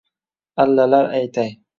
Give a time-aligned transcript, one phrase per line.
[0.63, 1.53] Allalar aytay.